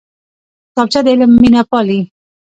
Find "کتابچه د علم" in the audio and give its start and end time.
0.67-1.31